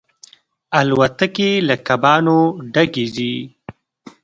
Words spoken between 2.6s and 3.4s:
ډکې ځي.